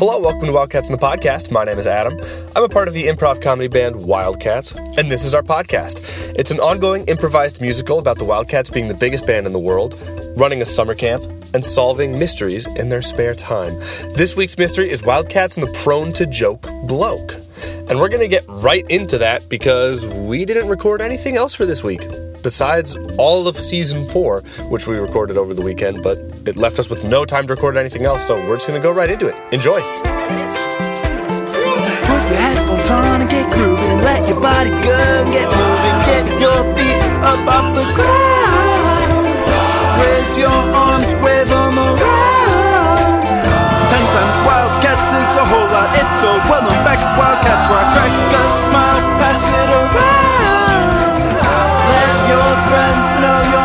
[0.00, 1.50] Hello, welcome to Wildcats in the Podcast.
[1.50, 2.18] My name is Adam.
[2.56, 6.00] I'm a part of the improv comedy band Wildcats, and this is our podcast.
[6.38, 10.02] It's an ongoing improvised musical about the Wildcats being the biggest band in the world,
[10.38, 13.78] running a summer camp, and solving mysteries in their spare time.
[14.14, 17.36] This week's mystery is Wildcats and the prone to joke bloke.
[17.90, 21.66] And we're going to get right into that because we didn't record anything else for
[21.66, 22.06] this week
[22.40, 26.16] besides all of season four, which we recorded over the weekend, but
[26.46, 28.82] it left us with no time to record anything else, so we're just going to
[28.82, 29.34] go right into it.
[29.52, 29.80] Enjoy.
[29.80, 29.90] Put
[32.30, 35.96] your headphones on and get grooving and let your body go get moving.
[36.06, 39.26] Get your feet up off the ground.
[40.00, 41.12] Raise your arms,
[45.30, 45.94] Is a whole lot.
[45.94, 47.06] It's a well known fact.
[47.14, 47.86] Wildcats rock.
[47.94, 50.90] Crack a smile, pass it around.
[51.86, 53.59] Let your friends know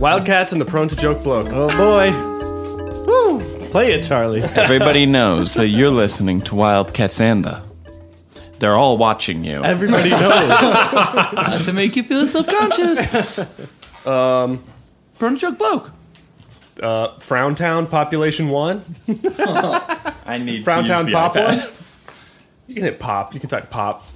[0.00, 1.48] Wildcats and the prone to joke bloke.
[1.50, 2.10] Oh boy.
[3.04, 3.68] Woo.
[3.68, 4.42] Play it, Charlie.
[4.42, 7.62] Everybody knows that you're listening to Wildcats and the.
[8.58, 9.62] They're all watching you.
[9.62, 11.64] Everybody knows.
[11.66, 13.38] to make you feel self-conscious.
[14.06, 14.64] um,
[15.18, 15.92] Burn a joke bloke.
[16.82, 18.82] Uh, Frowntown Population 1.
[20.26, 21.62] I need Frowntown Pop 1.
[22.68, 23.34] You can hit pop.
[23.34, 24.06] You can type pop.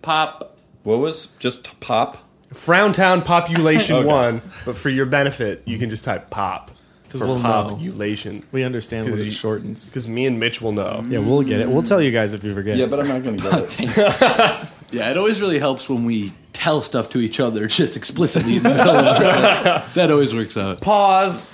[0.00, 0.56] Pop.
[0.82, 2.27] What was just pop?
[2.52, 4.06] Frowntown Population Okay.
[4.06, 6.70] 1, but for your benefit, you can just type pop.
[7.10, 7.68] For we'll know.
[7.70, 8.42] population.
[8.52, 9.86] we understand what Because it you- shortens.
[9.86, 11.02] Because me and Mitch will know.
[11.08, 11.68] Yeah, we'll get it.
[11.68, 12.76] We'll tell you guys if you forget.
[12.76, 14.68] Yeah, but I'm not going to get it.
[14.90, 18.62] Yeah, it always really helps when we tell stuff to each other just explicitly in
[18.62, 19.94] the middle of episodes.
[19.94, 20.80] That always works out.
[20.80, 21.46] Pause.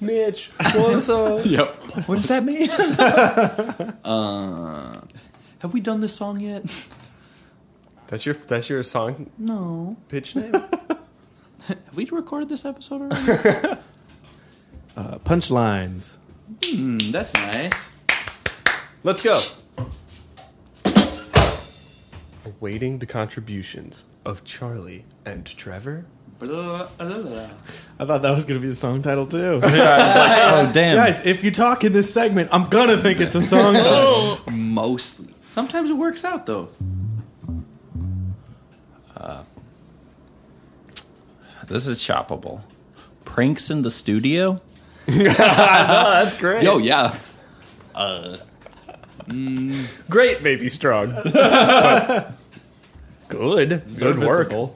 [0.00, 1.44] Mitch, what's up?
[1.44, 1.74] Yep.
[2.06, 2.70] What does that mean?
[4.04, 5.00] uh,
[5.58, 6.64] have we done this song yet?
[8.08, 9.96] That's your that's your song No.
[10.08, 10.52] pitch name?
[11.68, 13.80] Have we recorded this episode already?
[14.96, 16.16] Uh, punchlines.
[16.64, 17.88] Hmm, that's nice.
[19.04, 19.40] Let's go.
[22.44, 26.06] Awaiting the contributions of Charlie and Trevor.
[26.40, 27.48] Blah, blah, blah.
[28.00, 29.60] I thought that was going to be the song title too.
[29.62, 30.96] oh, damn.
[30.96, 34.40] Guys, if you talk in this segment, I'm gonna think it's a song title.
[34.50, 35.28] Mostly.
[35.46, 36.70] Sometimes it works out though.
[41.68, 42.62] This is choppable.
[43.24, 44.60] Pranks in the studio?
[45.06, 46.62] That's great.
[46.62, 47.16] Yo, yeah.
[50.08, 51.14] great, baby strong.
[53.28, 53.82] But good.
[53.98, 54.50] Good work.
[54.52, 54.70] A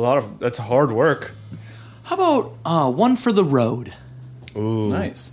[0.00, 1.32] lot of that's hard work.
[2.04, 3.92] How about uh, one for the road?
[4.54, 5.32] Nice.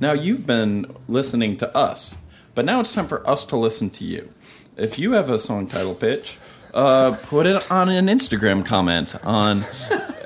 [0.00, 2.14] Now, you've been listening to us,
[2.54, 4.32] but now it's time for us to listen to you.
[4.76, 6.38] If you have a song title pitch,
[6.74, 9.64] uh, put it on an Instagram comment on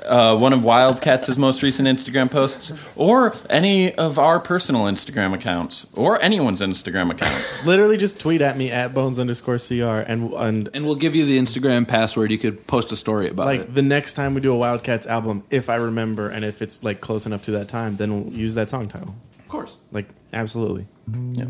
[0.05, 5.85] uh, one of Wildcats' most recent Instagram posts, or any of our personal Instagram accounts,
[5.95, 7.65] or anyone's Instagram account.
[7.65, 11.25] Literally, just tweet at me at bones underscore cr and and And we'll give you
[11.25, 12.31] the Instagram password.
[12.31, 13.75] You could post a story about like it.
[13.75, 17.01] the next time we do a Wildcats album, if I remember and if it's like
[17.01, 19.15] close enough to that time, then we'll use that song title.
[19.39, 19.77] Of course.
[19.91, 20.87] Like absolutely.
[21.33, 21.45] Yeah.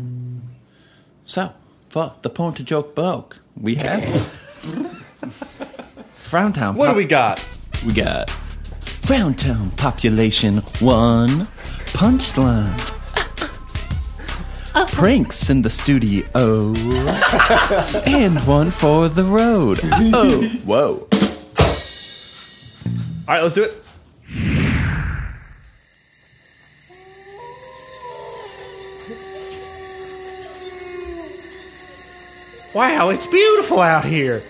[1.24, 1.54] So,
[1.88, 4.43] for the point to joke bloke, we have
[6.16, 6.74] Frowntown.
[6.76, 7.44] What do we got?
[7.84, 11.46] We got Frowntown population one,
[11.92, 12.92] punchlines,
[14.92, 16.24] pranks in the studio,
[18.06, 19.80] and one for the road.
[19.84, 21.06] Oh, whoa.
[23.26, 23.84] All right, let's do it.
[32.74, 34.42] Wow, it's beautiful out here.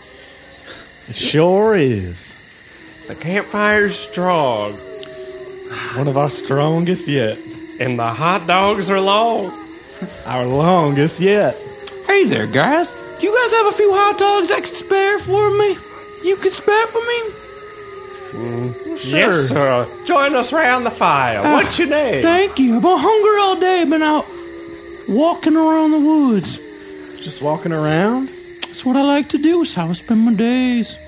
[1.09, 2.39] It sure is.
[3.09, 4.73] The campfire's strong,
[5.97, 7.37] One of our strongest yet.
[7.81, 9.53] and the hot dogs are long.
[10.27, 11.55] Our longest yet.
[12.07, 12.93] Hey there, guys.
[13.21, 15.77] Do you guys have a few hot dogs I can spare for me?
[16.25, 17.21] You can spare for me?
[18.35, 19.13] Mm.
[19.13, 19.87] Yes, sir.
[20.07, 21.41] Join us round the fire.
[21.45, 22.23] Ah, What's your name?
[22.23, 22.77] Thank you.
[22.77, 23.83] I've been hungry all day.
[23.83, 24.27] I've been out
[25.09, 26.59] walking around the woods.
[27.21, 28.29] Just walking around.
[28.75, 29.63] That's what I like to do.
[29.63, 30.99] It's how I spend my days.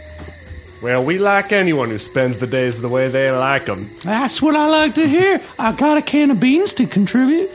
[0.81, 3.91] Well, we like anyone who spends the days the way they like them.
[4.05, 5.43] That's what I like to hear.
[5.59, 7.51] I got a can of beans to contribute.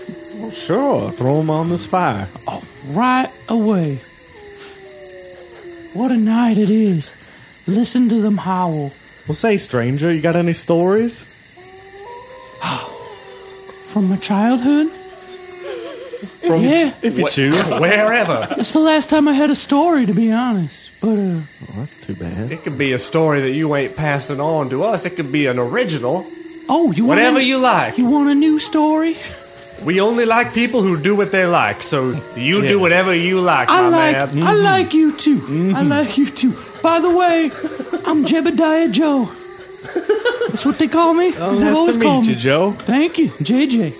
[0.52, 2.28] Sure, throw them on this fire.
[2.46, 4.02] Oh, right away.
[5.94, 7.14] What a night it is.
[7.66, 8.92] Listen to them howl.
[9.30, 11.34] Well, say, stranger, you got any stories?
[13.86, 14.92] From my childhood?
[16.44, 17.71] Yeah, If you choose.
[17.79, 18.47] Wherever.
[18.57, 20.91] it's the last time I had a story, to be honest.
[21.01, 22.51] But, uh, Well, that's too bad.
[22.51, 25.06] It could be a story that you ain't passing on to us.
[25.06, 26.25] It could be an original.
[26.69, 27.97] oh, you want Whatever a, you like.
[27.97, 29.18] You want a new story?
[29.83, 31.81] We only like people who do what they like.
[31.81, 34.44] So you do whatever you like, I my like, man.
[34.45, 35.73] I like you too.
[35.75, 36.53] I like you too.
[36.83, 37.45] By the way,
[38.06, 39.27] I'm Jebediah Joe.
[40.47, 41.33] That's what they call me.
[41.38, 42.33] Oh, they nice always to call meet me.
[42.33, 42.71] you, Joe.
[42.73, 43.95] Thank you, JJ.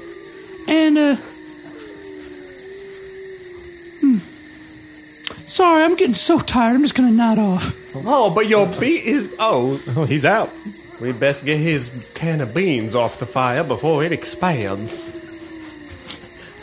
[0.68, 1.18] And uh
[5.52, 6.76] Sorry, I'm getting so tired.
[6.76, 7.76] I'm just gonna nod off.
[7.94, 9.28] Oh, but your beat is.
[9.38, 10.50] Oh, Oh, he's out.
[11.02, 15.14] we best get his can of beans off the fire before it expands.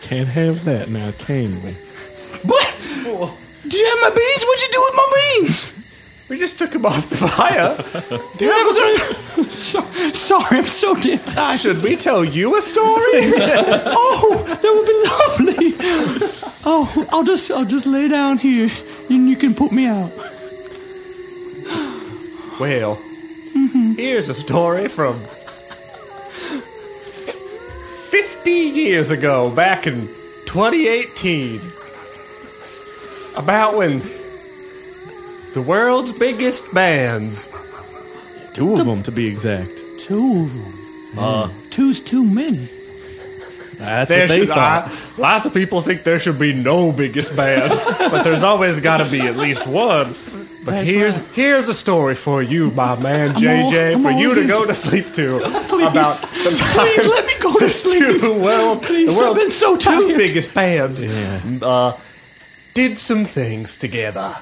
[0.00, 1.72] Can't have that now, can we?
[2.48, 2.74] What?
[3.64, 4.42] Did you have my beans?
[4.44, 5.74] What'd you do with my beans?
[6.30, 7.76] We just took him off the fire.
[8.38, 8.68] Do you have
[9.38, 9.82] a So,
[10.12, 11.60] sorry, I'm so damn tired.
[11.60, 13.32] Should we tell you a story?
[14.00, 16.28] Oh, that would be lovely.
[16.70, 18.68] Oh, I'll just I'll just lay down here
[19.08, 20.12] and you can put me out.
[22.60, 22.96] well,
[23.96, 25.18] here's a story from
[28.10, 30.08] 50 years ago, back in
[30.44, 31.58] 2018.
[33.34, 34.00] About when
[35.54, 37.48] the world's biggest bands
[38.52, 39.70] Two of them, to be exact.
[40.00, 41.18] Two of them.
[41.18, 42.68] Uh, Two's too many.
[43.78, 44.88] That's There what they should, thought.
[44.88, 48.96] uh, lots of people think there should be no biggest bands, but there's always got
[48.98, 50.14] to be at least one.
[50.64, 51.28] But That's here's right.
[51.34, 54.74] here's a story for you, my man JJ, I'm for all you to go to
[54.74, 55.38] sleep to
[55.68, 58.20] Please, about the time please let me go to sleep.
[58.20, 61.96] two world, Please, the world's I've been so two biggest bands uh,
[62.74, 64.34] did some things together,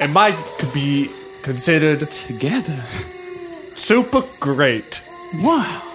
[0.00, 1.10] and might could be
[1.42, 2.84] considered Together.
[3.74, 5.02] super great.
[5.34, 5.91] Wow.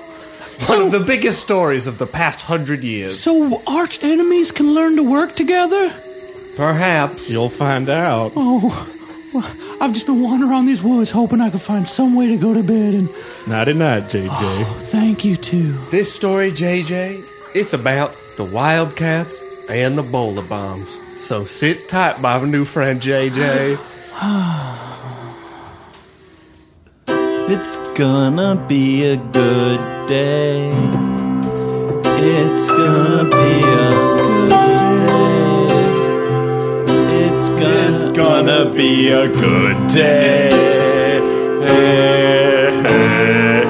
[0.65, 3.19] One of the biggest stories of the past hundred years.
[3.19, 5.93] So arch enemies can learn to work together?
[6.55, 7.29] Perhaps.
[7.29, 8.33] You'll find out.
[8.35, 8.89] Oh,
[9.33, 9.45] well,
[9.79, 12.53] I've just been wandering around these woods hoping I could find some way to go
[12.53, 13.09] to bed and
[13.47, 14.29] Nighty night, JJ.
[14.29, 15.73] Oh, thank you too.
[15.91, 17.23] This story, JJ,
[17.53, 20.99] it's about the Wildcats and the Bowler Bombs.
[21.19, 23.79] So sit tight, my new friend JJ.
[27.49, 30.69] It's gonna be a good day.
[32.03, 35.69] It's gonna be a good day.
[37.23, 40.49] It's gonna, gonna be a good day.
[41.61, 43.66] Hey, hey.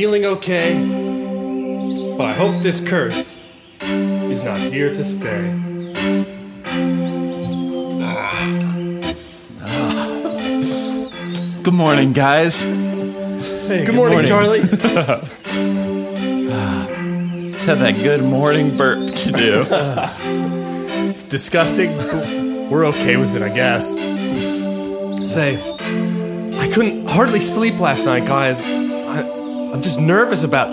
[0.00, 0.72] Feeling okay,
[2.16, 3.52] but I hope this curse
[3.82, 5.52] is not here to stay.
[8.02, 9.12] Ah.
[11.62, 12.62] Good morning, guys.
[12.62, 14.60] Good, morning, Charlie.
[17.50, 19.66] Just had that good morning burp to do.
[21.10, 21.94] It's disgusting.
[22.70, 23.92] We're okay with it, I guess.
[25.30, 25.60] Say,
[26.58, 28.79] I couldn't hardly sleep last night, guys.
[29.70, 30.70] I, I'm just nervous about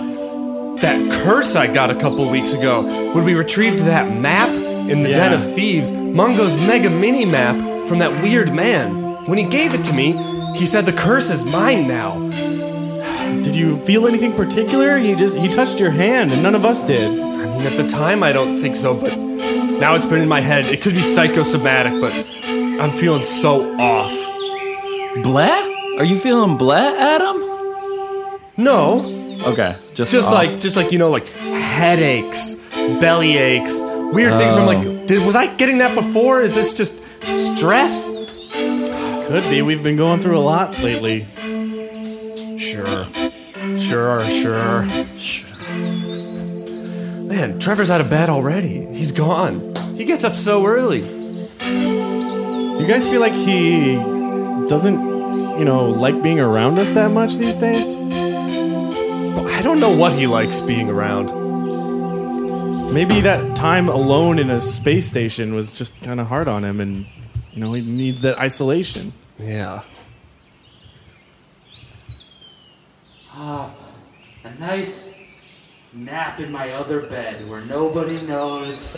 [0.80, 5.12] that curse I got a couple weeks ago when we retrieved that map in the
[5.12, 7.56] Den of Thieves, Mungo's mega mini map
[7.88, 9.24] from that weird man.
[9.26, 10.12] When he gave it to me,
[10.56, 12.18] he said the curse is mine now.
[13.42, 14.98] Did you feel anything particular?
[14.98, 17.10] He just he touched your hand, and none of us did.
[17.20, 20.40] I mean, at the time, I don't think so, but now it's been in my
[20.40, 20.64] head.
[20.66, 22.12] It could be psychosomatic, but
[22.80, 24.12] I'm feeling so off.
[25.22, 25.98] Bleh?
[25.98, 27.47] Are you feeling bleh, Adam?
[28.58, 30.34] No, Okay, just just off.
[30.34, 32.56] like just like you know like headaches
[33.00, 33.80] belly aches
[34.12, 34.54] weird things.
[34.54, 35.06] I'm like, oh.
[35.06, 36.42] did, was I getting that before?
[36.42, 36.94] Is this just
[37.56, 38.06] stress?
[39.28, 39.62] Could be.
[39.62, 41.26] We've been going through a lot lately.
[42.58, 43.06] Sure.
[43.76, 44.28] Sure.
[44.30, 44.88] Sure,
[45.18, 45.48] sure.
[47.28, 48.86] Man, Trevor's out of bed already.
[48.94, 49.74] He's gone.
[49.96, 51.00] He gets up so early.
[51.00, 53.96] Do you guys feel like he
[54.68, 54.98] doesn't,
[55.58, 57.94] you know, like being around us that much these days?
[59.46, 61.26] I don't know what he likes being around.
[62.92, 66.80] Maybe that time alone in a space station was just kind of hard on him,
[66.80, 67.06] and
[67.52, 69.12] you know he needs that isolation.
[69.38, 69.82] Yeah.
[73.34, 73.70] Ah,
[74.44, 75.40] a nice
[75.94, 78.96] nap in my other bed where nobody knows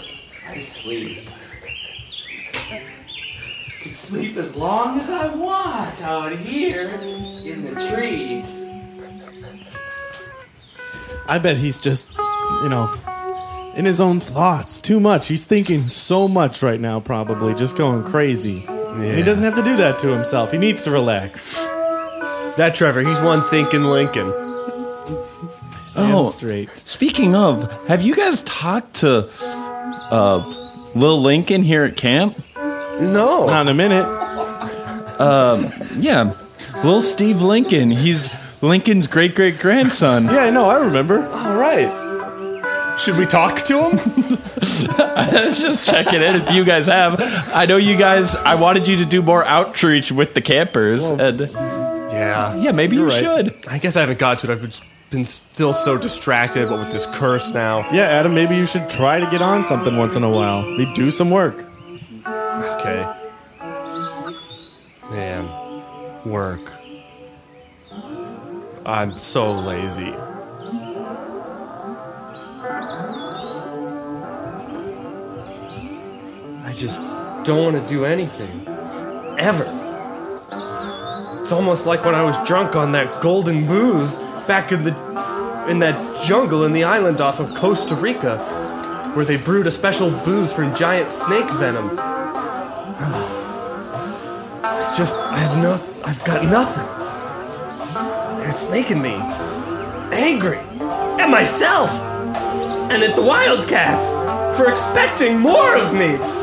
[0.49, 1.29] I sleep.
[3.83, 6.89] Can sleep as long as I want out here
[7.45, 8.70] in the trees.
[11.27, 12.17] I bet he's just,
[12.63, 12.93] you know,
[13.75, 15.29] in his own thoughts too much.
[15.29, 18.65] He's thinking so much right now, probably just going crazy.
[18.67, 20.51] And he doesn't have to do that to himself.
[20.53, 21.55] He needs to relax.
[22.57, 24.29] That Trevor, he's one thinking Lincoln.
[25.95, 26.25] Damn Oh.
[26.25, 26.69] straight.
[26.85, 29.29] Speaking of, have you guys talked to
[30.11, 30.39] uh,
[30.95, 32.37] Lil Lincoln here at camp?
[32.57, 33.47] No.
[33.47, 34.07] Not in a minute.
[36.01, 36.33] Yeah,
[36.85, 37.91] Lil Steve Lincoln.
[37.91, 38.29] He's
[38.63, 40.25] Lincoln's great great grandson.
[40.25, 40.69] Yeah, I know.
[40.69, 41.27] I remember.
[41.29, 42.11] All right.
[42.99, 43.99] Should we talk to him?
[45.55, 47.19] Just checking in if you guys have.
[47.55, 48.35] I know you guys.
[48.37, 52.55] I wanted you to do more outreach with the campers, and yeah.
[52.57, 53.13] yeah, maybe you right.
[53.13, 53.55] should.
[53.69, 54.53] I guess I haven't got to it.
[54.53, 57.91] I've just been still so distracted, but with this curse now.
[57.91, 58.35] Yeah, Adam.
[58.35, 60.67] Maybe you should try to get on something once in a while.
[60.77, 61.65] We do some work.
[62.27, 63.11] Okay.
[65.11, 65.83] Man,
[66.27, 66.80] work.
[68.87, 70.15] I'm so lazy.
[76.65, 77.01] I just
[77.45, 78.67] don't want to do anything.
[79.39, 79.65] Ever.
[81.43, 84.97] It's almost like when I was drunk on that golden booze back in the
[85.69, 88.39] in that jungle in the island off of Costa Rica,
[89.15, 91.89] where they brewed a special booze from giant snake venom.
[94.97, 97.00] Just I have no I've got nothing.
[98.43, 99.15] It's making me
[100.13, 100.59] angry
[101.21, 101.91] at myself
[102.91, 106.40] and at the Wildcats for expecting more of me.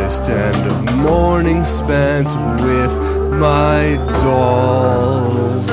[0.00, 2.28] Breakfast and of morning spent
[2.62, 2.96] with
[3.38, 5.66] my dolls.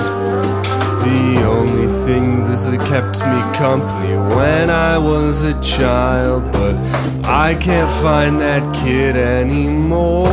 [1.03, 6.75] The only thing that's kept me company when I was a child, but
[7.23, 10.27] I can't find that kid anymore.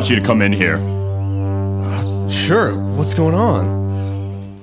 [0.00, 0.78] Want you to come in here.
[2.30, 2.74] Sure.
[2.94, 4.56] What's going on?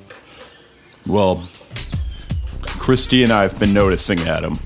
[1.07, 1.47] Well,
[2.63, 4.57] Christy and I have been noticing Adam.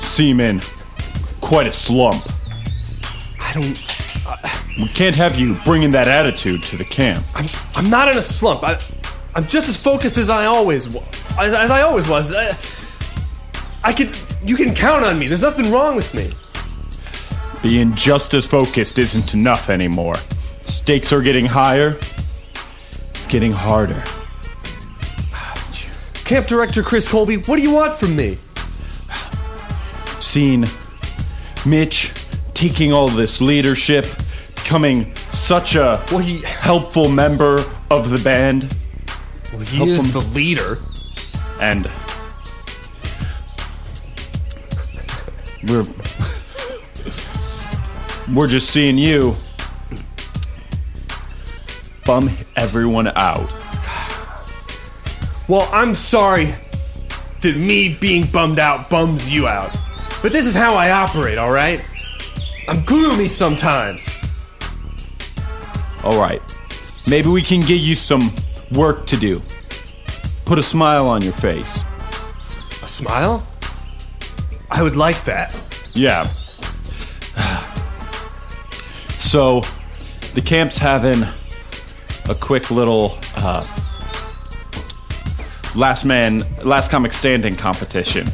[0.00, 0.60] Seem in
[1.40, 2.22] quite a slump.
[3.40, 3.82] I don't.
[4.26, 4.36] Uh,
[4.78, 7.24] we can't have you bringing that attitude to the camp.
[7.34, 8.62] I'm, I'm not in a slump.
[8.64, 8.78] I,
[9.34, 11.02] I'm just as focused as I always was.
[11.38, 12.34] As, as I always was.
[12.34, 12.54] I,
[13.82, 14.10] I can.
[14.46, 15.28] You can count on me.
[15.28, 16.30] There's nothing wrong with me.
[17.62, 20.16] Being just as focused isn't enough anymore.
[20.62, 21.96] Stakes are getting higher.
[23.14, 24.02] It's getting harder.
[26.24, 28.36] Camp Director Chris Colby, what do you want from me?
[30.18, 30.66] Seen
[31.64, 32.12] Mitch
[32.54, 34.06] taking all this leadership,
[34.56, 38.76] becoming such a well, he, helpful member of the band.
[39.52, 40.78] Well, he is the leader.
[41.60, 41.88] and
[45.68, 45.84] we're
[48.34, 49.34] we're just seeing you
[52.04, 53.50] bum everyone out.
[55.48, 56.54] Well, I'm sorry
[57.42, 59.76] that me being bummed out bums you out.
[60.22, 61.84] But this is how I operate, alright?
[62.68, 64.08] I'm gloomy sometimes.
[66.04, 66.40] All right,
[67.06, 68.32] maybe we can get you some
[68.72, 69.42] work to do.
[70.44, 71.80] Put a smile on your face.
[72.82, 73.46] A smile?
[74.70, 75.56] I would like that.
[75.94, 76.28] Yeah.
[79.32, 79.62] So,
[80.34, 81.22] the camp's having
[82.28, 83.66] a quick little uh,
[85.74, 88.26] last man, last comic standing competition.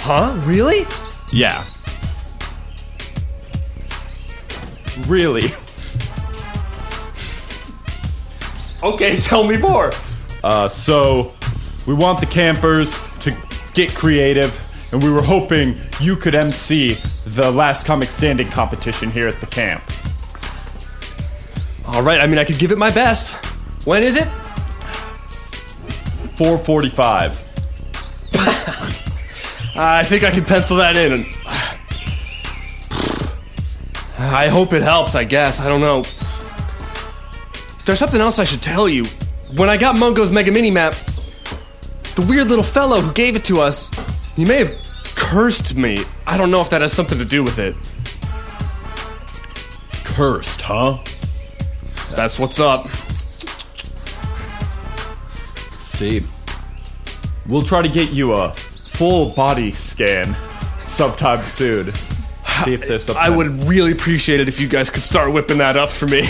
[0.00, 0.34] Huh?
[0.46, 0.86] Really?
[1.30, 1.62] Yeah.
[5.06, 5.52] Really?
[8.82, 9.92] Okay, tell me more.
[10.42, 11.34] Uh, so,
[11.86, 13.36] we want the campers to
[13.74, 14.58] get creative,
[14.92, 16.94] and we were hoping you could MC
[17.26, 19.82] the last comic standing competition here at the camp.
[21.86, 23.34] Alright, I mean, I could give it my best.
[23.86, 24.28] When is it?
[26.36, 27.44] 445.
[29.76, 31.12] I think I can pencil that in.
[31.12, 31.26] And
[34.18, 35.60] I hope it helps, I guess.
[35.60, 36.04] I don't know.
[37.84, 39.04] There's something else I should tell you.
[39.56, 40.94] When I got Mungo's Mega Mini Map,
[42.16, 43.90] the weird little fellow who gave it to us,
[44.38, 44.72] he may have
[45.16, 46.04] cursed me.
[46.24, 47.74] I don't know if that has something to do with it.
[50.04, 50.98] Cursed, huh?
[52.14, 52.84] That's what's up.
[55.72, 56.22] Let's see.
[57.48, 60.36] We'll try to get you a full body scan
[60.86, 61.92] sometime soon.
[62.64, 63.20] See if there's something.
[63.20, 66.22] I would really appreciate it if you guys could start whipping that up for me.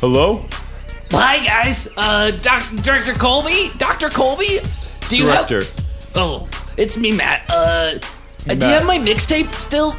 [0.00, 0.44] Hello?
[1.12, 4.60] Hi guys, uh, Doc, Director Colby, Doctor Colby.
[5.08, 5.64] Do you Director.
[5.64, 5.86] have?
[6.16, 7.44] Oh, it's me, Matt.
[7.48, 7.98] Uh,
[8.48, 9.94] uh, do you have my mixtape still?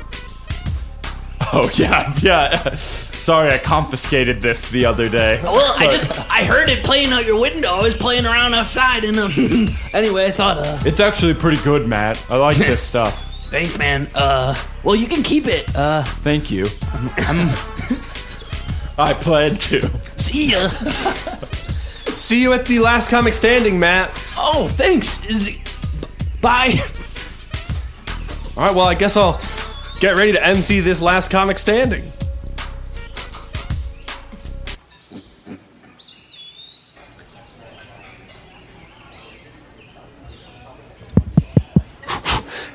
[1.54, 2.76] Oh yeah, yeah.
[2.76, 5.42] Sorry, I confiscated this the other day.
[5.44, 7.70] Well, I just I heard it playing out your window.
[7.76, 9.32] I was playing around outside, and um,
[9.94, 12.24] anyway, I thought, uh, it's actually pretty good, Matt.
[12.30, 13.26] I like this stuff.
[13.48, 14.08] thanks, man.
[14.16, 15.76] Uh, well, you can keep it.
[15.76, 16.68] Uh, Thank you.
[18.98, 19.90] I plan to.
[20.32, 20.70] See ya.
[22.16, 24.10] See you at the last comic standing, Matt.
[24.38, 25.26] Oh, thanks.
[25.26, 25.58] Is it-
[26.42, 26.82] Bye.
[28.58, 29.40] All right, well, I guess I'll
[30.00, 32.12] get ready to MC this last comic standing.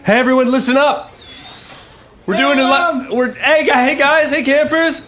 [0.04, 1.10] Hey, everyone, listen up.
[2.26, 2.94] We're doing a lot.
[2.94, 5.02] Um, we're hey, gu- hey guys, hey campers.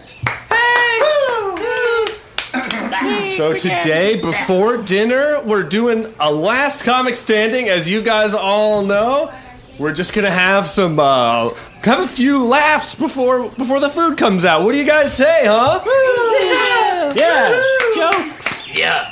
[3.39, 7.69] So today, before dinner, we're doing a last comic standing.
[7.69, 9.31] As you guys all know,
[9.77, 11.51] we're just gonna have some, uh,
[11.85, 14.63] have a few laughs before before the food comes out.
[14.63, 15.81] What do you guys say, huh?
[17.15, 17.63] Yeah,
[17.95, 18.67] jokes.
[18.67, 19.09] Yeah.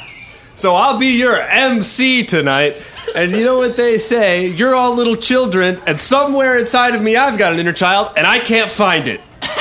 [0.55, 2.75] So I'll be your MC tonight.
[3.15, 4.47] And you know what they say?
[4.47, 8.27] You're all little children, and somewhere inside of me, I've got an inner child, and
[8.27, 9.21] I can't find it.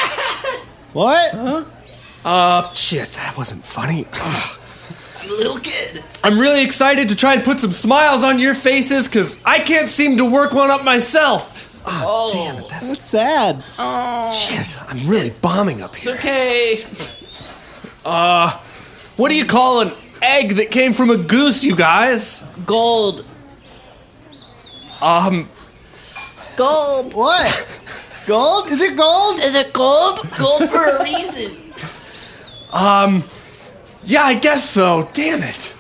[0.93, 1.31] What?
[1.31, 1.65] Huh?
[2.25, 4.05] Uh, shit, that wasn't funny.
[4.13, 4.56] Ugh.
[5.27, 6.05] I'm a little kid.
[6.23, 9.89] I'm really excited to try and put some smiles on your faces because I can't
[9.89, 11.53] seem to work one up myself.
[11.85, 13.63] Oh, Damn it, that's That's sad.
[14.33, 14.83] shit.
[14.91, 16.15] I'm really bombing up here.
[16.15, 16.85] It's here.
[18.05, 18.59] okay.
[19.17, 22.45] What do you call an egg that came from a goose, you guys?
[22.67, 23.25] Gold.
[25.01, 25.49] Um,
[26.57, 27.15] Gold.
[27.15, 27.69] What?
[28.27, 28.69] Gold?
[28.69, 29.41] Is it gold?
[29.41, 30.21] Is it gold?
[30.39, 31.73] Gold for a reason.
[32.73, 33.23] um,
[34.07, 35.09] yeah, I guess so.
[35.13, 35.75] Damn it.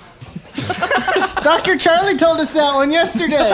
[1.42, 1.78] Dr.
[1.78, 3.52] Charlie told us that one yesterday.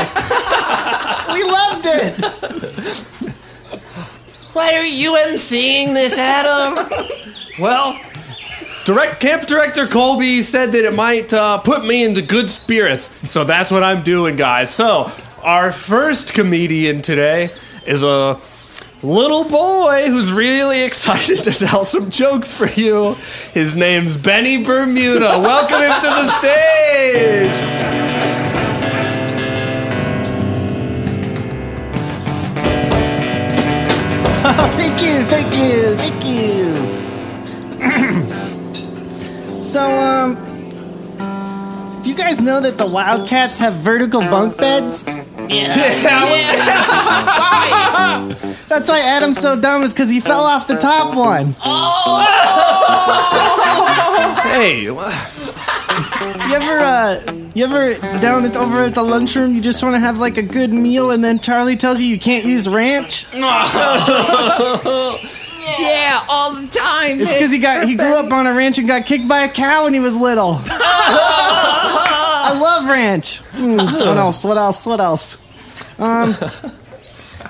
[1.32, 3.32] we loved it.
[4.54, 6.88] Why are you emceeing this, Adam?
[7.58, 8.00] well,
[8.84, 13.44] direct camp director Colby said that it might uh, put me into good spirits, so
[13.44, 14.72] that's what I'm doing, guys.
[14.72, 15.10] So,
[15.42, 17.48] our first comedian today
[17.86, 18.38] is a
[19.02, 23.14] little boy who's really excited to tell some jokes for you.
[23.52, 25.40] His name's Benny Bermuda.
[25.40, 27.56] Welcome him to the stage.
[34.74, 36.72] Thank you, thank you, thank you.
[39.62, 40.34] so, um,
[42.02, 45.04] do you guys know that the Wildcats have vertical bunk beds?
[48.68, 51.54] That's why Adam's so dumb is because he fell off the top one.
[51.64, 52.28] Oh!
[54.52, 57.20] Hey, You ever, uh,
[57.54, 59.54] you ever down at over at the lunchroom?
[59.54, 62.18] You just want to have like a good meal, and then Charlie tells you you
[62.18, 63.26] can't use ranch.
[65.78, 67.20] Yeah, all the time.
[67.20, 69.48] It's because he got he grew up on a ranch and got kicked by a
[69.48, 70.60] cow when he was little.
[70.64, 73.40] I love ranch.
[73.62, 74.44] Hmm, what else?
[74.44, 74.86] What else?
[74.86, 75.38] What else?
[75.98, 76.34] Um,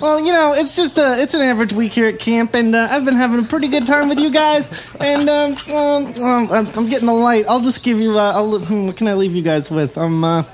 [0.00, 2.88] well, you know, it's just a it's an average week here at camp, and uh,
[2.90, 4.68] I've been having a pretty good time with you guys.
[5.00, 7.46] And um, um, um, I'm, I'm getting the light.
[7.48, 8.18] I'll just give you.
[8.18, 9.96] Uh, I'll, hmm, what can I leave you guys with?
[9.96, 10.44] Um, uh,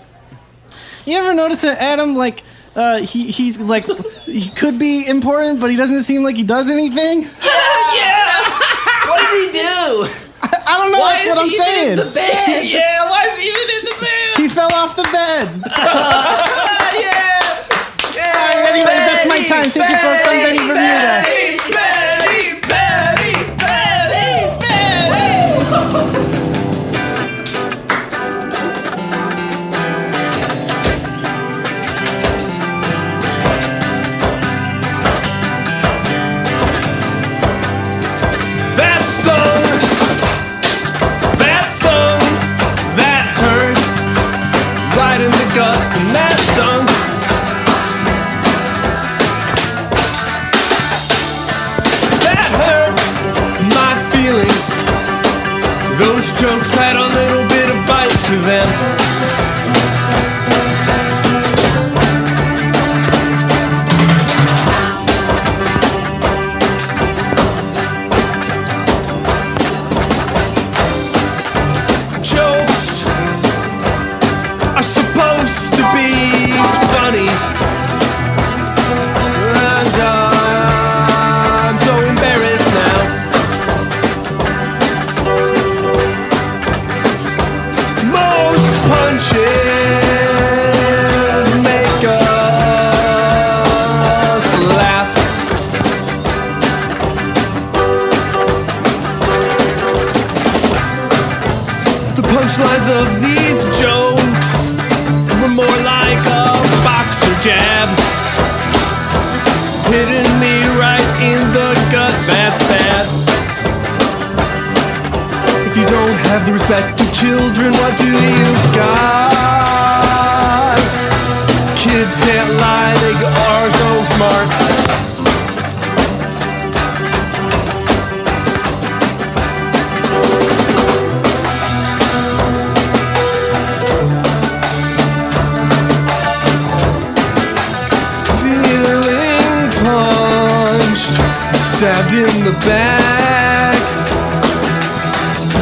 [1.07, 2.45] you ever notice that Adam like?
[2.77, 3.85] Uh, he he's like
[4.27, 7.29] he could be important, but he doesn't seem like he does anything.
[7.99, 8.45] Yeah.
[9.09, 10.07] what did he do?
[10.43, 10.99] I don't know.
[11.01, 11.91] Why that's is what I'm he even saying.
[11.93, 12.65] in the bed?
[12.69, 14.18] yeah, why is he even in the bed?
[14.49, 15.61] He fell off the bed.
[16.97, 17.37] yeah.
[18.17, 19.71] Alright, anyways, that's my time.
[19.71, 20.27] Thank you, folks.
[20.27, 21.88] I'm Benny Bermuda.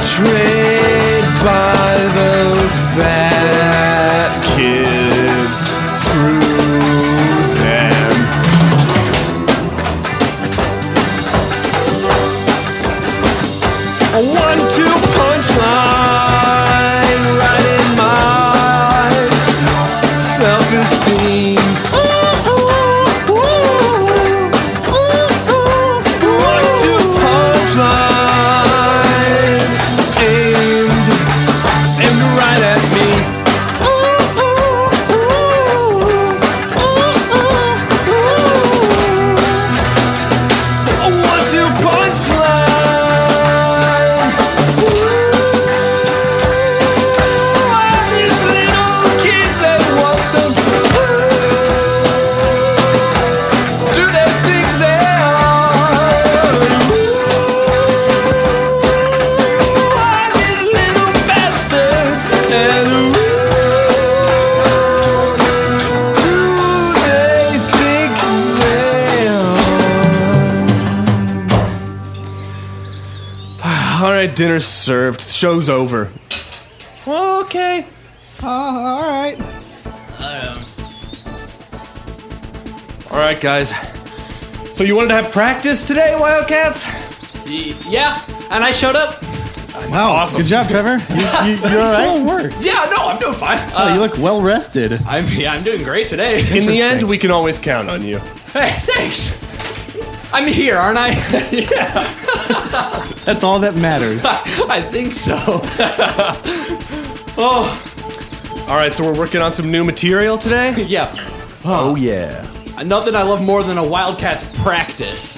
[0.07, 0.66] Betrayed
[74.37, 75.21] dinner's served.
[75.23, 76.13] Show's over.
[77.07, 77.87] Okay.
[78.43, 79.37] Uh, all right.
[83.11, 83.73] All right, guys.
[84.77, 86.85] So you wanted to have practice today, Wildcats?
[87.47, 89.23] Y- Yeah, and I showed up.
[89.91, 90.11] Wow.
[90.13, 90.41] Awesome.
[90.43, 90.99] Good job, Trevor.
[91.15, 91.21] You,
[91.53, 92.27] you, you're all right.
[92.27, 92.53] work.
[92.61, 93.59] Yeah, no, I'm doing fine.
[93.73, 94.93] Oh, Uh, you look well rested.
[95.07, 96.41] I'm yeah, I'm doing great today.
[96.41, 98.19] In the end, we can always count on you.
[98.53, 99.43] Hey, thanks.
[100.33, 101.15] I'm here, aren't I?
[103.27, 104.25] That's all that matters.
[104.25, 105.37] I think so.
[107.39, 108.65] Oh.
[108.67, 110.83] All right, so we're working on some new material today.
[110.89, 111.13] yeah.
[111.67, 112.47] Oh yeah.
[112.83, 115.37] Nothing I love more than a Wildcats practice.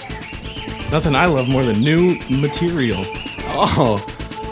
[0.92, 3.02] Nothing I love more than new material.
[3.48, 3.96] Oh.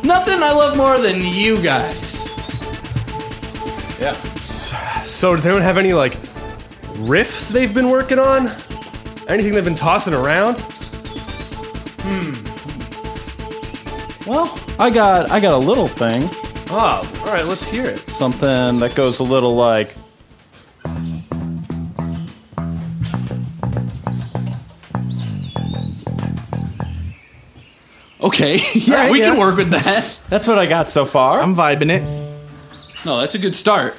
[0.03, 2.17] Nothing I love more than you guys.
[4.01, 4.15] Yeah.
[5.05, 6.15] So does anyone have any like
[6.99, 8.49] riffs they've been working on?
[9.29, 10.59] Anything they've been tossing around?
[12.03, 12.36] Hmm.
[14.27, 16.29] Well, I got I got a little thing,
[16.69, 18.01] Oh, all right, let's hear it.
[18.11, 19.95] something that goes a little like.
[28.21, 28.61] Okay.
[28.75, 30.21] yeah, we can work with that.
[30.29, 31.41] That's what I got so far.
[31.41, 32.03] I'm vibing it.
[33.05, 33.95] No, that's a good start.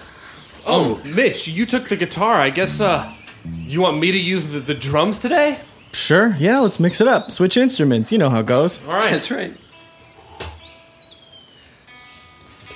[0.66, 2.36] Oh, Mitch, you took the guitar.
[2.36, 3.14] I guess uh
[3.60, 5.60] you want me to use the, the drums today?
[5.94, 6.36] Sure.
[6.38, 7.32] Yeah, let's mix it up.
[7.32, 8.12] Switch instruments.
[8.12, 8.86] You know how it goes.
[8.86, 9.12] All right.
[9.12, 9.56] That's right.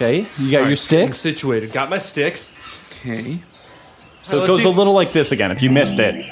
[0.02, 1.18] Okay, you got All your right, sticks.
[1.20, 1.72] Situated.
[1.72, 2.54] Got my sticks.
[3.02, 3.40] Okay.
[4.24, 5.52] So it let's goes see- a little like this again.
[5.52, 6.26] If you missed it,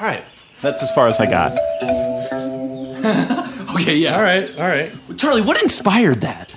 [0.00, 0.24] All right.
[0.60, 1.52] that's as far as I got.
[3.72, 4.14] Okay, yeah.
[4.16, 4.48] All right.
[4.58, 4.92] All right.
[5.16, 6.54] Charlie, what inspired that?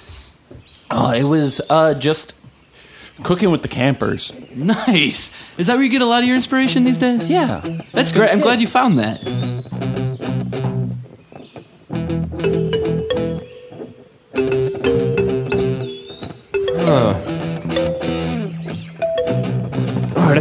[0.91, 2.35] Oh, it was uh, just
[3.23, 4.31] cooking with the campers.
[4.55, 5.31] Nice.
[5.57, 7.31] Is that where you get a lot of your inspiration these days?
[7.31, 7.81] Yeah.
[7.93, 8.31] That's great.
[8.31, 9.23] I'm glad you found that.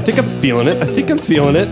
[0.04, 0.76] Think I'm feeling it.
[0.82, 1.68] I think I'm feeling it.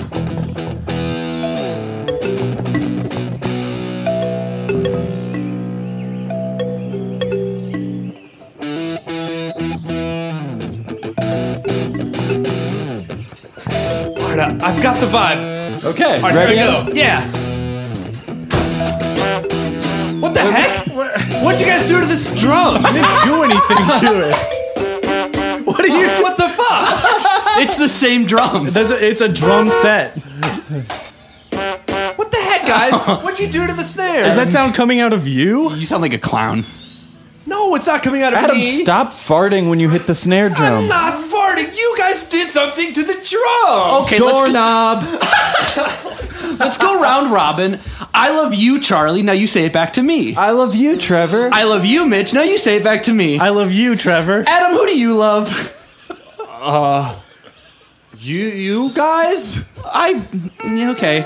[12.94, 14.38] All right.
[14.38, 15.84] I- I've got the vibe.
[15.84, 16.56] Okay, All right, ready?
[16.56, 16.92] here we go.
[16.92, 17.26] Yeah.
[20.20, 20.86] What the heck?
[21.42, 22.76] What'd you guys do to this drum?
[22.84, 24.51] I didn't do anything to it.
[27.82, 28.74] The same drums.
[28.74, 30.16] That's a, it's a drum set.
[32.16, 32.92] What the heck, guys?
[33.24, 34.22] What'd you do to the snare?
[34.22, 35.74] Does that sound coming out of you?
[35.74, 36.64] You sound like a clown.
[37.44, 38.62] No, it's not coming out of Adam, me.
[38.62, 40.62] stop farting when you hit the snare drum.
[40.62, 40.88] I'm drum.
[40.88, 41.76] not farting.
[41.76, 44.04] You guys did something to the drum.
[44.04, 45.02] Okay, Doorknob.
[45.02, 47.80] let's go, let's go round robin.
[48.14, 49.22] I love you, Charlie.
[49.22, 50.36] Now you say it back to me.
[50.36, 51.50] I love you, Trevor.
[51.52, 52.32] I love you, Mitch.
[52.32, 53.40] Now you say it back to me.
[53.40, 54.44] I love you, Trevor.
[54.46, 55.50] Adam, who do you love?
[56.38, 57.18] Uh,
[58.22, 59.64] You, you guys?
[59.84, 60.24] I.
[60.64, 61.18] yeah, Okay.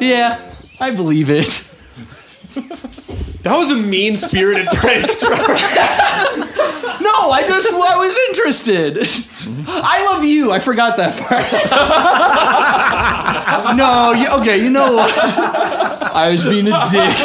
[0.00, 0.38] Yeah,
[0.78, 1.62] I believe it.
[3.42, 5.54] That was a mean spirited prank, Trevor.
[7.00, 8.98] No, I just I was interested.
[9.66, 10.52] I love you.
[10.52, 11.40] I forgot that part.
[13.78, 15.14] no, you, okay, you know what?
[15.16, 17.16] I was being a dick.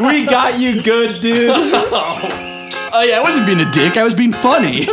[0.00, 1.50] we got you good, dude.
[2.92, 3.96] Oh yeah, I wasn't being a dick.
[3.96, 4.88] I was being funny.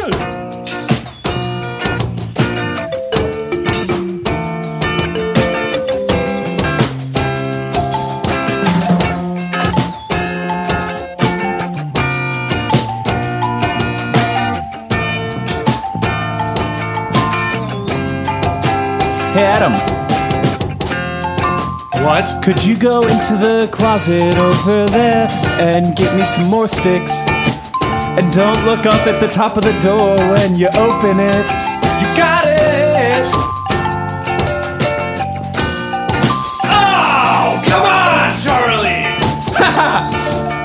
[19.37, 19.73] Hey, Adam.
[22.03, 22.43] What?
[22.43, 25.27] Could you go into the closet over there
[25.59, 27.21] and get me some more sticks?
[28.17, 31.45] And don't look up at the top of the door when you open it.
[32.01, 33.27] You got it.
[36.65, 39.05] Oh, come on, Charlie.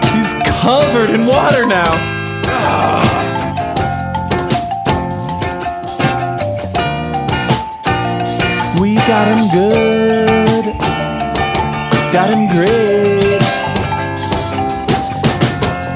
[0.17, 0.33] He's
[0.63, 2.23] covered in water now.
[2.43, 3.12] We
[9.13, 10.65] got him good.
[12.15, 13.43] Got him great.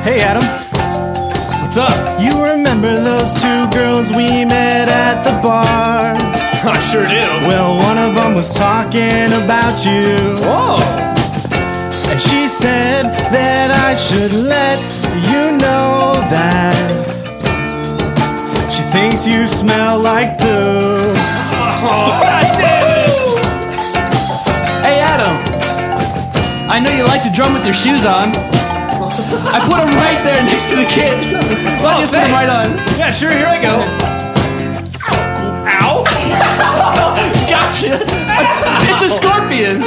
[0.05, 0.45] Hey, Adam.
[1.63, 2.21] What's up?
[2.21, 6.13] You remember those two girls we met at the bar?
[6.75, 7.49] I sure do.
[7.49, 10.17] Well, one of them was talking about you.
[10.45, 10.77] Oh.
[12.11, 14.79] And she said that I should let
[15.31, 16.77] you know that
[18.71, 21.15] she thinks you smell like poo.
[21.89, 22.56] Oh,
[26.77, 28.37] I know you like to drum with your shoes on.
[28.37, 31.41] I put them right there next to the kid.
[31.81, 32.77] Why don't you just put them right on?
[32.99, 33.81] Yeah, sure, here I go.
[35.73, 36.05] Ow!
[37.49, 37.97] Gotcha.
[38.93, 39.81] It's a scorpion.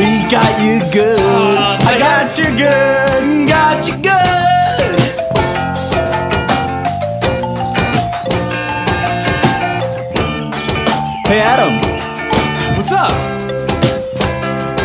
[0.00, 1.20] We got you good.
[1.20, 3.48] I got you good.
[3.50, 4.23] Got you good.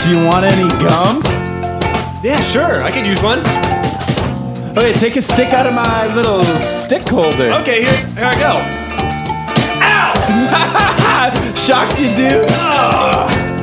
[0.10, 1.22] Do you want any gum?
[2.24, 3.41] Yeah, sure, I could use one.
[4.76, 7.52] Okay, take a stick out of my little stick holder.
[7.62, 8.56] Okay, here, here I go.
[9.86, 10.13] Ow!
[11.56, 12.50] Shocked you, dude?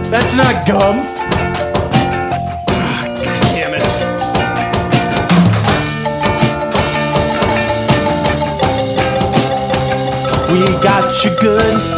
[0.06, 1.00] That's not gum.
[2.70, 3.82] Ah, God damn it.
[10.52, 11.95] We got you good.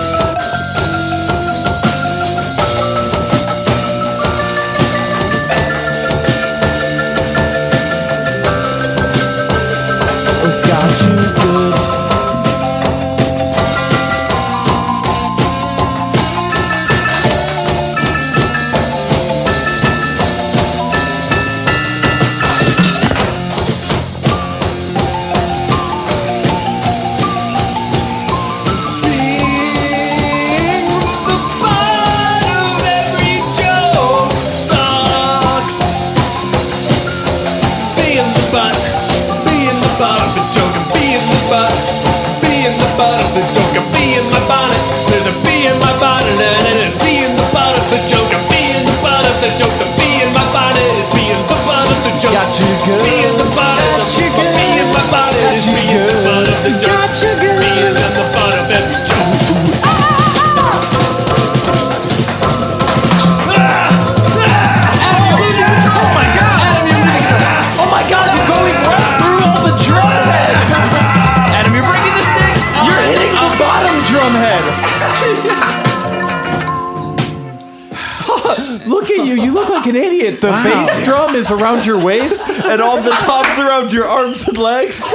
[80.32, 80.40] Like an idiot.
[80.40, 84.58] The bass drum is around your waist, and all the tops around your arms and
[84.58, 85.02] legs.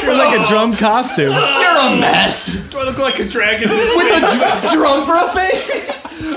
[0.00, 1.32] Oh, You're like a drum costume.
[1.32, 2.46] You're a mess.
[2.70, 3.68] Do I look like a dragon?
[3.68, 5.68] With a dr- drum for a face.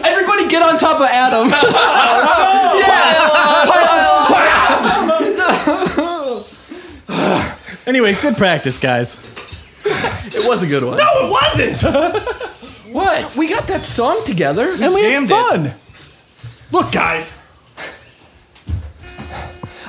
[0.04, 1.51] Everybody get on top of Adam.
[7.88, 9.15] Anyways, good practice, guys.
[9.84, 10.97] It was a good one.
[10.97, 11.82] No, it wasn't.
[12.93, 13.36] What?
[13.38, 14.71] We got that song together.
[14.80, 15.34] And we had jammed it.
[15.34, 15.73] fun.
[16.71, 17.38] Look, guys.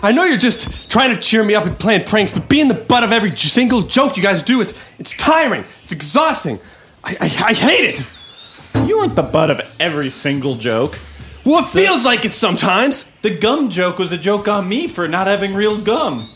[0.02, 2.74] I know you're just trying to cheer me up and playing pranks, but being the
[2.74, 5.64] butt of every single joke you guys do, it's it's tiring.
[5.82, 6.58] It's exhausting.
[7.04, 8.86] I, I, I hate it.
[8.88, 10.98] You weren't the butt of every single joke.
[11.44, 13.04] Well, it feels like it sometimes.
[13.22, 16.28] The gum joke was a joke on me for not having real gum.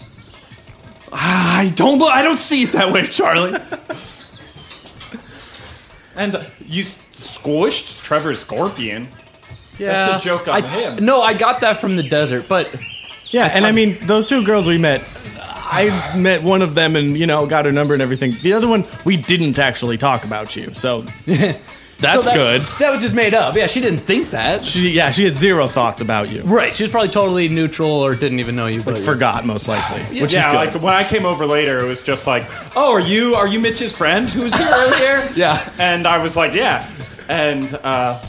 [1.13, 2.03] I don't.
[2.03, 3.59] I don't see it that way, Charlie.
[6.17, 9.09] And uh, you squished Trevor's scorpion.
[9.79, 10.07] Yeah.
[10.07, 11.05] That's a joke on I, him.
[11.05, 12.75] No, I got that from the desert, but
[13.37, 15.03] Yeah, and I mean, those two girls we met,
[15.41, 18.37] I met one of them and, you know, got her number and everything.
[18.43, 22.61] The other one, we didn't actually talk about you, so that's So that- good.
[22.79, 23.55] That was just made up.
[23.57, 24.65] Yeah, she didn't think that.
[24.65, 26.43] She, yeah, she had zero thoughts about you.
[26.43, 26.75] Right.
[26.77, 28.83] She was probably totally neutral or didn't even know you.
[28.83, 30.83] But Forgot, most likely, which yeah, is like good.
[30.83, 32.45] when I came over later, it was just like,
[32.77, 35.69] "Oh, are you are you Mitch's friend who was here earlier?" Yeah.
[35.79, 36.87] and I was like, "Yeah,"
[37.29, 38.23] and uh,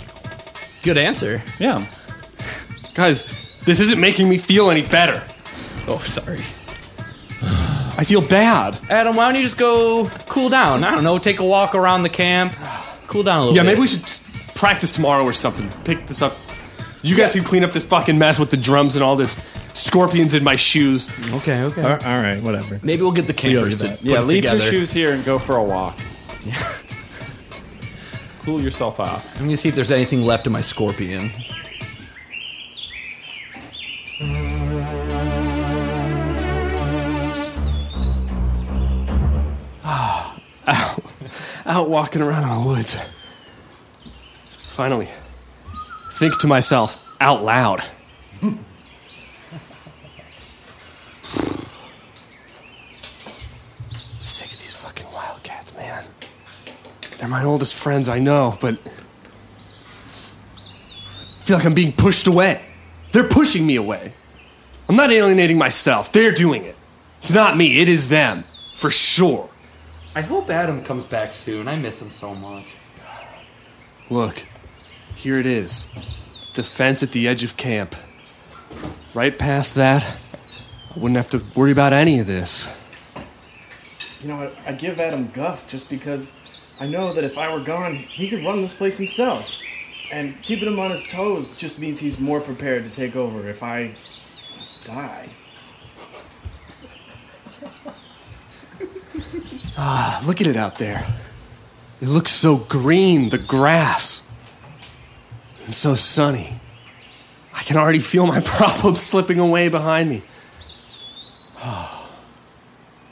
[0.81, 1.41] Good answer.
[1.59, 1.85] yeah.
[2.93, 3.27] Guys,
[3.67, 5.23] this isn't making me feel any better.
[5.87, 6.43] Oh, sorry.
[7.99, 8.79] I feel bad.
[8.89, 10.83] Adam, why don't you just go cool down?
[10.83, 11.19] I don't know.
[11.19, 12.53] Take a walk around the camp.
[13.07, 13.67] Cool down a little Yeah, bit.
[13.67, 14.03] maybe we should
[14.55, 15.69] practice tomorrow or something.
[15.83, 16.35] Pick this up.
[17.01, 19.37] You guys can clean up this fucking mess with the drums and all this
[19.73, 21.07] scorpions in my shoes.
[21.35, 21.81] Okay, okay.
[21.83, 22.79] All all right, whatever.
[22.83, 23.99] Maybe we'll get the campers do to that.
[23.99, 24.57] put Yeah, it leave together.
[24.63, 25.97] your shoes here and go for a walk.
[28.43, 29.27] cool yourself off.
[29.39, 31.31] I'm gonna see if there's anything left of my scorpion.
[40.67, 41.03] Out
[41.65, 42.97] out walking around in the woods.
[44.57, 45.07] Finally,
[46.11, 47.83] think to myself out loud.
[54.21, 56.05] Sick of these fucking wildcats, man.
[57.17, 58.77] They're my oldest friends, I know, but
[60.55, 62.63] I feel like I'm being pushed away.
[63.11, 64.13] They're pushing me away.
[64.89, 66.11] I'm not alienating myself.
[66.11, 66.75] They're doing it.
[67.21, 68.43] It's not me, it is them.
[68.75, 69.49] For sure.
[70.17, 71.67] I hope Adam comes back soon.
[71.67, 72.65] I miss him so much.
[74.09, 74.43] Look,
[75.13, 75.85] here it is.
[76.55, 77.95] the fence at the edge of camp.
[79.13, 80.17] Right past that,
[80.89, 82.67] I wouldn't have to worry about any of this.
[84.19, 86.31] You know, I, I give Adam guff just because
[86.79, 89.47] I know that if I were gone, he could run this place himself.
[90.11, 93.61] And keeping him on his toes just means he's more prepared to take over if
[93.61, 93.93] I
[94.83, 95.29] die.
[99.77, 101.05] Ah, look at it out there.
[102.01, 104.23] It looks so green, the grass.
[105.65, 106.55] And so sunny.
[107.53, 110.23] I can already feel my problems slipping away behind me.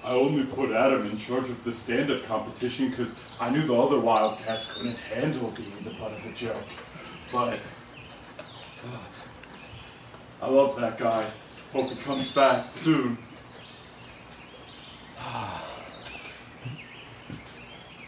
[0.06, 4.00] I only put Adam in charge of the stand-up competition because I knew the other
[4.00, 6.64] Wildcats couldn't handle being the butt of a joke.
[7.32, 7.60] But
[8.86, 8.98] uh,
[10.44, 11.28] I love that guy.
[11.74, 13.18] Hope he comes back soon.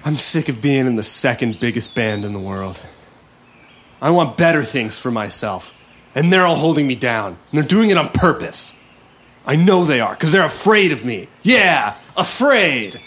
[0.08, 2.82] I'm sick of being in the second biggest band in the world.
[4.02, 5.76] I want better things for myself.
[6.16, 7.38] And they're all holding me down.
[7.52, 8.74] And they're doing it on purpose.
[9.46, 11.28] I know they are, because they're afraid of me.
[11.42, 13.02] Yeah, afraid.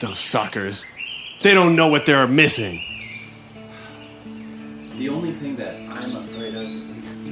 [0.00, 0.86] Those suckers.
[1.42, 2.80] They don't know what they're missing.
[4.98, 7.26] The only thing that I'm afraid of is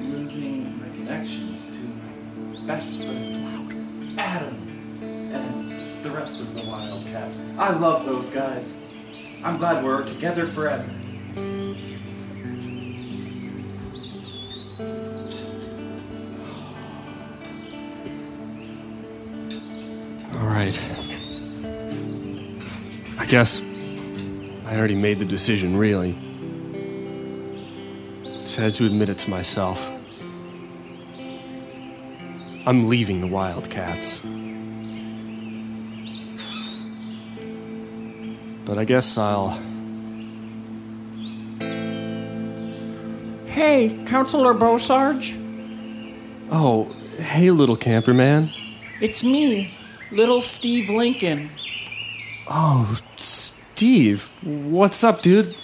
[0.00, 5.65] losing my connections to my best friend, Adam, the
[6.16, 7.42] rest of the Wildcats.
[7.58, 8.78] I love those guys.
[9.44, 10.90] I'm glad we're together forever.
[20.32, 20.76] All right.
[23.18, 23.60] I guess
[24.66, 26.16] I already made the decision, really.
[28.40, 29.90] Just had to admit it to myself.
[32.64, 34.22] I'm leaving the Wildcats.
[38.66, 39.50] But I guess I'll.
[43.46, 45.34] Hey, Counselor Bosarge.
[46.50, 48.50] Oh, hey, little camper man.
[49.00, 49.72] It's me,
[50.10, 51.48] little Steve Lincoln.
[52.48, 54.30] Oh, Steve.
[54.42, 55.54] What's up, dude?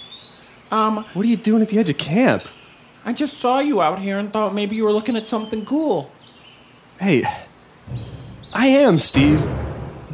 [0.71, 2.43] Um, What are you doing at the edge of camp?
[3.05, 6.09] I just saw you out here and thought maybe you were looking at something cool.
[6.99, 7.23] Hey,
[8.53, 9.45] I am, Steve.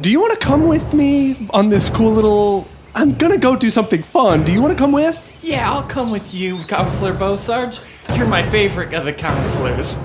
[0.00, 2.66] Do you want to come with me on this cool little.
[2.94, 4.44] I'm gonna go do something fun.
[4.44, 5.26] Do you want to come with?
[5.42, 7.80] Yeah, I'll come with you, Counselor Bosarge.
[8.16, 9.96] You're my favorite of the counselors.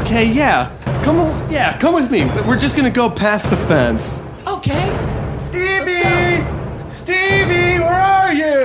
[0.00, 0.70] Okay, yeah.
[1.04, 1.50] Come on.
[1.50, 2.24] Yeah, come with me.
[2.46, 4.24] We're just gonna go past the fence.
[4.46, 5.38] Okay.
[5.38, 6.44] Stevie!
[6.90, 8.64] Stevie, where are you?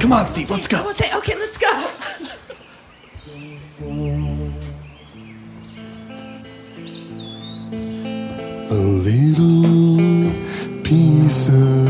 [0.00, 0.92] Come on, Steve, let's go.
[0.92, 1.70] Say, okay, let's go.
[8.68, 9.85] A little
[11.28, 11.85] piece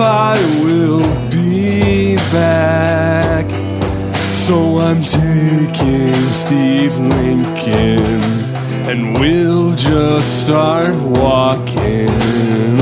[0.00, 3.46] i will be back.
[4.34, 8.22] So i'm taking steve lincoln
[8.88, 12.77] and we'll just start walking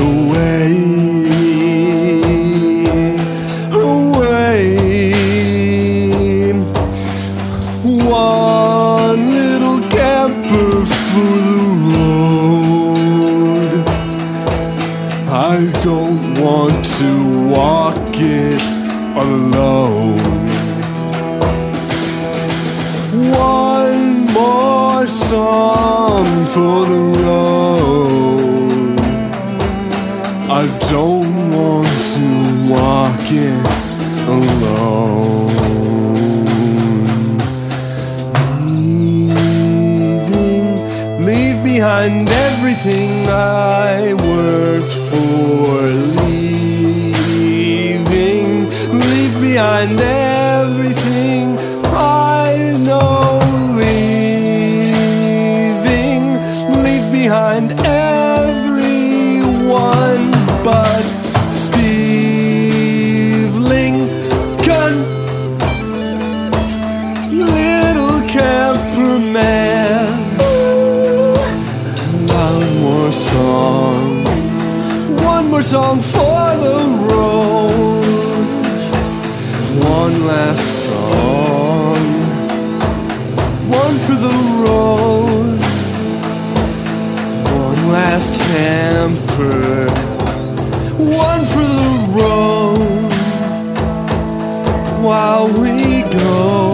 [95.07, 96.66] While we go.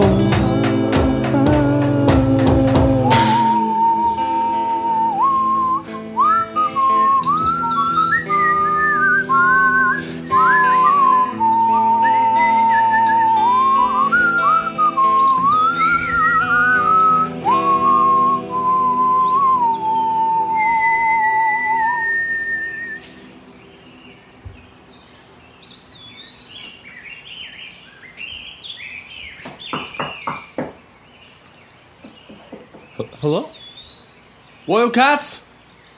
[34.84, 35.46] Wildcats?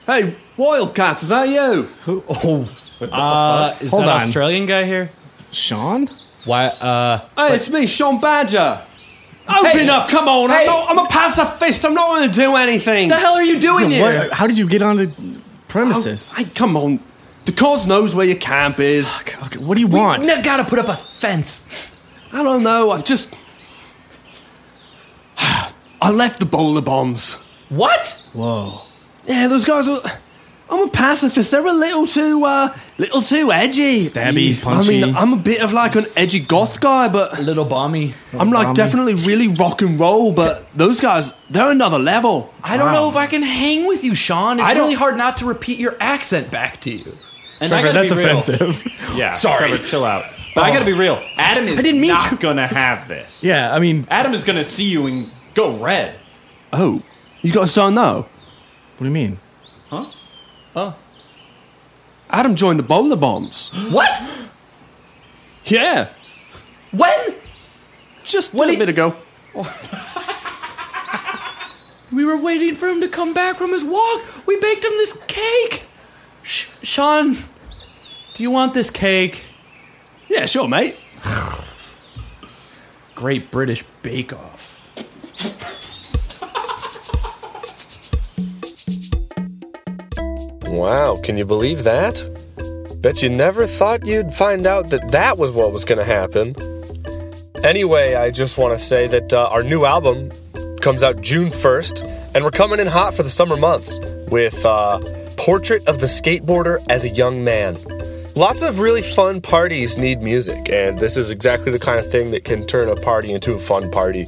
[0.05, 1.83] Hey, Wildcats, is that you?
[2.03, 2.69] Who, oh,
[3.01, 4.21] Uh, is Hold that on.
[4.21, 5.09] Australian guy here?
[5.51, 6.07] Sean?
[6.45, 6.67] Why?
[6.67, 8.79] Uh, Hey, it's me, Sean Badger.
[9.47, 9.89] Open Hey.
[9.89, 10.49] up, come on.
[10.51, 10.61] Hey.
[10.61, 11.83] I'm, not, I'm a pacifist.
[11.83, 13.09] I'm not going to do anything.
[13.09, 14.01] the hell are you doing here?
[14.03, 15.11] What, how did you get onto
[15.67, 16.31] premises?
[16.31, 16.99] Hey, come on.
[17.45, 19.15] The cause knows where your camp is.
[19.21, 20.21] Okay, what do you want?
[20.23, 21.91] We gotta put up a fence.
[22.33, 22.91] I don't know.
[22.91, 23.33] I've just.
[25.37, 27.37] I left the bowler bombs.
[27.69, 28.29] What?
[28.33, 28.81] Whoa.
[29.25, 29.99] Yeah, those guys are.
[30.67, 31.51] I'm a pacifist.
[31.51, 33.99] They're a little too, uh, little too edgy.
[34.01, 35.03] Stabby, punchy.
[35.03, 38.13] I mean, I'm a bit of like an edgy goth guy, but A little bomby.
[38.33, 38.75] I'm like Bomby.
[38.75, 40.31] definitely really rock and roll.
[40.31, 42.51] But those guys, they're another level.
[42.63, 44.59] I don't know if I can hang with you, Sean.
[44.59, 47.11] It's I really hard not to repeat your accent back to you.
[47.59, 48.83] And Trevor, that's offensive.
[49.15, 49.69] Yeah, Sorry.
[49.69, 50.25] Trevor, chill out.
[50.55, 51.21] But I gotta be real.
[51.37, 52.35] Adam is I didn't mean not to.
[52.37, 53.43] gonna have this.
[53.43, 56.17] yeah, I mean, Adam is gonna see you and go red.
[56.73, 57.01] Oh,
[57.45, 58.13] you got to start now.
[58.15, 59.39] what do you mean?
[59.89, 60.05] Huh?
[60.75, 60.95] Oh.
[62.29, 63.69] Adam joined the bowler bombs.
[63.91, 64.09] What?
[65.65, 66.09] Yeah,
[66.91, 67.35] When?
[68.23, 69.15] just a What little did- bit ago.
[72.13, 74.21] We were waiting for him to come back from his walk.
[74.45, 75.83] We baked him this cake.
[76.43, 77.33] Sh- Sean,
[78.35, 79.43] do you want this cake?
[80.29, 80.95] Yeah, sure, mate.
[83.15, 84.71] Great British Bake Off.
[90.75, 92.21] Wow, can you believe that?
[93.01, 96.53] Bet you never thought you'd find out that that was what was going to happen.
[97.63, 100.31] Anyway, I just want to say that uh, our new album
[100.81, 103.99] comes out June 1st, and we're coming in hot for the summer months
[104.29, 104.99] with uh,
[105.37, 107.77] Portrait of the Skateboarder as a Young Man.
[108.35, 112.31] Lots of really fun parties need music, and this is exactly the kind of thing
[112.31, 114.25] that can turn a party into a fun party.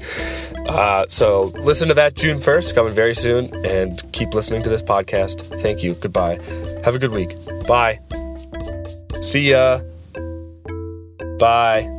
[0.68, 4.82] Uh, so listen to that June 1st, coming very soon, and keep listening to this
[4.82, 5.41] podcast.
[5.61, 5.93] Thank you.
[5.95, 6.39] Goodbye.
[6.84, 7.36] Have a good week.
[7.68, 7.99] Bye.
[9.22, 9.80] See ya.
[11.39, 11.96] Bye.